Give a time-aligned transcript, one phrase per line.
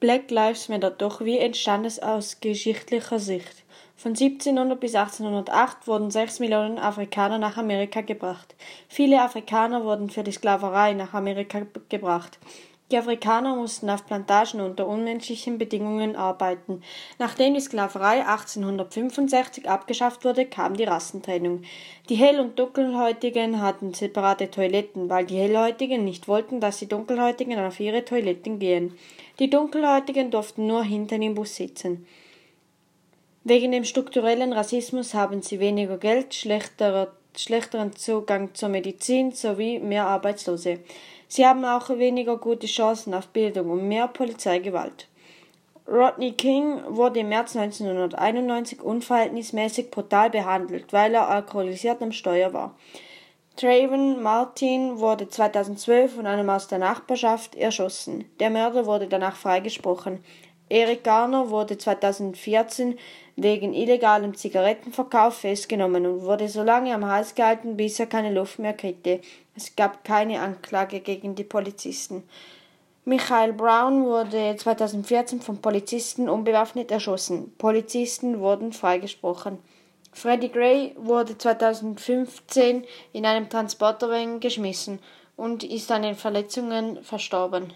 [0.00, 3.64] Black Lives Matter, doch wie entstand es aus geschichtlicher Sicht?
[3.96, 8.54] Von 1700 bis 1808 wurden sechs Millionen Afrikaner nach Amerika gebracht.
[8.88, 12.38] Viele Afrikaner wurden für die Sklaverei nach Amerika gebracht.
[12.90, 16.82] Die Afrikaner mussten auf Plantagen unter unmenschlichen Bedingungen arbeiten.
[17.20, 21.62] Nachdem die Sklaverei 1865 abgeschafft wurde, kam die Rassentrennung.
[22.08, 27.60] Die Hell- und Dunkelhäutigen hatten separate Toiletten, weil die Hellhäutigen nicht wollten, dass die Dunkelhäutigen
[27.60, 28.98] auf ihre Toiletten gehen.
[29.38, 32.06] Die Dunkelhäutigen durften nur hinten im Bus sitzen.
[33.44, 36.34] Wegen dem strukturellen Rassismus haben sie weniger Geld,
[37.36, 40.80] schlechteren Zugang zur Medizin sowie mehr Arbeitslose.
[41.28, 45.06] Sie haben auch weniger gute Chancen auf Bildung und mehr Polizeigewalt.
[45.86, 52.76] Rodney King wurde im März 1991 unverhältnismäßig brutal behandelt, weil er alkoholisiert am Steuer war.
[53.56, 58.24] Trayvon Martin wurde 2012 von einem aus der Nachbarschaft erschossen.
[58.38, 60.24] Der Mörder wurde danach freigesprochen.
[60.70, 62.96] Eric Garner wurde 2014
[63.34, 68.60] wegen illegalem Zigarettenverkauf festgenommen und wurde so lange am Hals gehalten, bis er keine Luft
[68.60, 69.20] mehr kriegte.
[69.56, 72.22] Es gab keine Anklage gegen die Polizisten.
[73.04, 77.52] Michael Brown wurde 2014 von Polizisten unbewaffnet erschossen.
[77.58, 79.58] Polizisten wurden freigesprochen.
[80.12, 85.00] Freddie Gray wurde 2015 in einem Transporterwagen geschmissen
[85.36, 87.72] und ist an den Verletzungen verstorben.